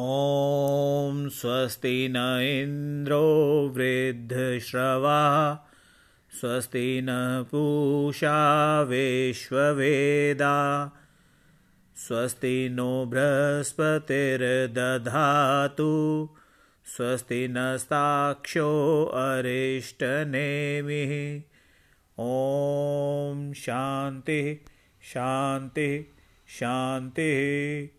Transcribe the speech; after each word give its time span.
ॐ 0.00 1.28
स्वस्ति 1.34 1.96
न 2.16 2.16
इन्द्रो 2.48 3.16
वृद्धश्रवा 3.76 4.30
स्वस्ति 6.40 6.90
न 7.04 7.10
पूषा 7.50 8.34
विश्ववेदा 8.90 10.56
स्वस्ति 12.06 12.56
नो 12.72 12.88
बृहस्पतिर्दधातु 13.12 15.90
स्वस्ति 16.94 17.46
नस्ताक्षो 17.56 18.68
अरिष्टनेमिः 19.24 21.14
ॐ 22.28 23.52
शान्तिः 23.66 24.54
शान्तिः 25.12 26.02
शान्तिः 26.58 27.97